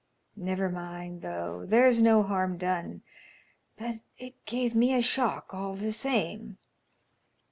"Never 0.35 0.67
mind, 0.67 1.21
though; 1.21 1.63
there's 1.63 2.01
no 2.01 2.23
harm 2.23 2.57
done, 2.57 3.03
but 3.77 4.01
it 4.17 4.43
gave 4.45 4.73
me 4.73 4.95
a 4.95 5.01
shock 5.03 5.53
all 5.53 5.75
the 5.75 5.91
same." 5.91 6.57